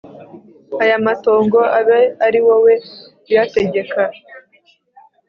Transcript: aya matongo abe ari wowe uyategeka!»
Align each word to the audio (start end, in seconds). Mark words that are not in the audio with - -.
aya 0.83 0.97
matongo 1.05 1.59
abe 1.77 1.99
ari 2.25 2.39
wowe 2.45 2.73
uyategeka!» 3.27 4.01